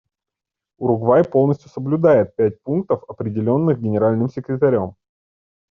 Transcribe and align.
Уругвай 0.79 1.23
полностью 1.23 1.69
соблюдает 1.69 2.35
пять 2.35 2.59
пунктов, 2.63 3.03
определенных 3.07 3.79
Генеральным 3.79 4.29
секретарем. 4.29 4.95